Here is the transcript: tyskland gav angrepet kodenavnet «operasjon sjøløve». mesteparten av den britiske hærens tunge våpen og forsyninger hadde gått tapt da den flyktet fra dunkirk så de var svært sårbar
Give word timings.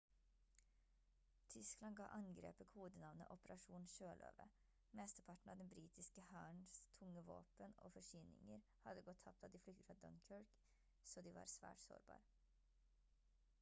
tyskland 1.55 1.97
gav 1.97 2.07
angrepet 2.15 2.69
kodenavnet 2.77 3.33
«operasjon 3.35 3.83
sjøløve». 3.95 4.47
mesteparten 5.01 5.51
av 5.53 5.61
den 5.61 5.69
britiske 5.75 6.23
hærens 6.31 6.81
tunge 7.01 7.23
våpen 7.29 7.75
og 7.89 7.93
forsyninger 7.99 8.63
hadde 8.87 9.03
gått 9.11 9.21
tapt 9.29 9.43
da 9.45 9.51
den 9.57 9.63
flyktet 9.67 9.91
fra 9.91 9.97
dunkirk 10.07 10.57
så 11.13 11.23
de 11.29 11.35
var 11.37 11.53
svært 11.57 11.85
sårbar 11.91 12.29